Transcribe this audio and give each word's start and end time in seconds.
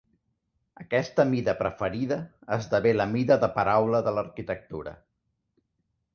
Aquesta 0.83 1.25
mida 1.33 1.53
preferida 1.59 2.17
esdevé 2.57 2.95
la 2.97 3.07
mida 3.13 3.39
de 3.45 3.51
paraula 3.59 4.03
de 4.09 4.17
l'arquitectura. 4.19 4.97